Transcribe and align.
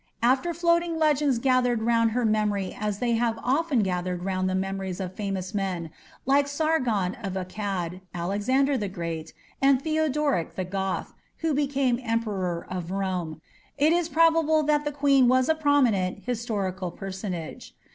Although 0.23 0.53
floating 0.53 0.97
legends 0.97 1.37
gathered 1.37 1.83
round 1.83 2.09
her 2.13 2.25
memory 2.25 2.75
as 2.75 2.97
they 2.97 3.11
have 3.11 3.37
often 3.43 3.81
gathered 3.83 4.25
round 4.25 4.49
the 4.49 4.55
memories 4.55 4.99
of 4.99 5.13
famous 5.13 5.53
men, 5.53 5.91
like 6.25 6.47
Sargon 6.47 7.13
of 7.21 7.33
Akkad, 7.33 8.01
Alexander 8.11 8.79
the 8.79 8.87
Great, 8.89 9.31
and 9.61 9.79
Theodoric 9.79 10.55
the 10.55 10.65
Goth, 10.65 11.13
who 11.45 11.53
became 11.53 11.99
Emperor 12.01 12.65
of 12.67 12.89
Rome, 12.89 13.41
it 13.77 13.93
is 13.93 14.09
probable 14.09 14.63
that 14.63 14.85
the 14.85 14.91
queen 14.91 15.27
was 15.27 15.47
a 15.47 15.53
prominent 15.53 16.23
historical 16.25 16.89
personage. 16.89 17.75